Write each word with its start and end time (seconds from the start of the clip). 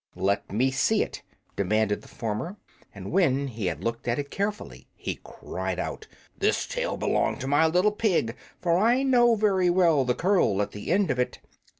"Let 0.15 0.51
me 0.51 0.71
see 0.71 1.03
it," 1.03 1.21
demanded 1.55 2.01
the 2.01 2.07
farmer; 2.07 2.57
and 2.91 3.11
when 3.11 3.45
he 3.49 3.67
had 3.67 3.83
looked 3.83 4.07
at 4.07 4.17
it 4.17 4.31
carefully 4.31 4.87
he 4.95 5.19
cried 5.23 5.77
out, 5.77 6.07
"This 6.35 6.65
tail 6.65 6.97
belonged 6.97 7.39
to 7.41 7.47
my 7.47 7.67
little 7.67 7.91
pig, 7.91 8.35
for 8.59 8.79
I 8.79 9.03
know 9.03 9.35
very 9.35 9.69
well 9.69 10.03
the 10.03 10.15
curl 10.15 10.59
at 10.63 10.71
the 10.71 10.91
end 10.91 11.11
of 11.11 11.19
it! 11.19 11.39